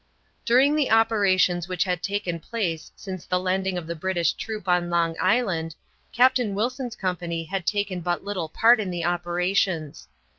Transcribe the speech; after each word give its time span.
During 0.45 0.75
the 0.75 0.89
operations 0.89 1.67
which 1.67 1.83
had 1.83 2.01
taken 2.01 2.39
place 2.39 2.91
since 2.95 3.23
the 3.23 3.39
landing 3.39 3.77
of 3.77 3.85
the 3.85 3.93
British 3.93 4.33
troops 4.33 4.67
on 4.67 4.89
Long 4.89 5.15
Island 5.21 5.75
Captain 6.11 6.55
Wilson's 6.55 6.95
company 6.95 7.43
had 7.43 7.67
taken 7.67 8.01
but 8.01 8.23
little 8.23 8.49
part 8.49 8.79
in 8.79 8.89
the 8.89 9.05
operations. 9.05 10.07